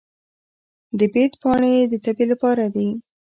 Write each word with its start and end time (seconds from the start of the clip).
د 0.97 0.99
بید 1.13 1.33
پاڼې 1.41 1.73
د 1.91 1.93
تبې 2.03 2.25
لپاره 2.31 2.65
دي. 2.75 2.87